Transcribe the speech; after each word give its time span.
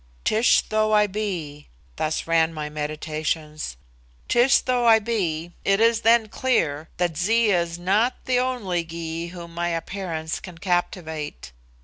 "Tish 0.25 0.61
though 0.61 0.93
I 0.95 1.05
be," 1.05 1.67
thus 1.97 2.25
ran 2.25 2.55
my 2.55 2.69
meditations 2.71 3.77
"Tish 4.27 4.57
though 4.61 4.87
I 4.87 4.97
be, 4.97 5.51
it 5.63 5.79
is 5.79 6.01
then 6.01 6.27
clear 6.27 6.89
that 6.97 7.15
Zee 7.17 7.51
is 7.51 7.77
not 7.77 8.15
the 8.25 8.39
only 8.39 8.83
Gy 8.83 9.27
whom 9.27 9.53
my 9.53 9.67
appearance 9.69 10.39
can 10.39 10.57
captivate. 10.57 11.51